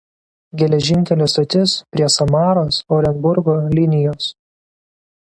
[0.61, 4.35] Geležinkelio stotis prie Samaros–Orenburgo linijos.